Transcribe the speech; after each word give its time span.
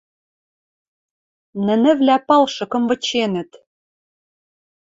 Нӹнӹвлӓ 1.65 2.17
палшыкым 2.27 2.83
выченӹт 2.89 3.51